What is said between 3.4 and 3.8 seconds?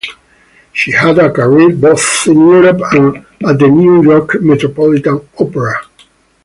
at the